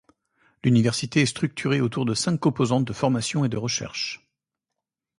L'université 0.63 1.21
est 1.21 1.25
structurée 1.27 1.79
autour 1.79 2.05
de 2.07 2.15
cinq 2.15 2.39
composantes 2.39 2.85
de 2.85 2.91
formation 2.91 3.45
et 3.45 3.49
de 3.49 3.57
recherche. 3.57 4.27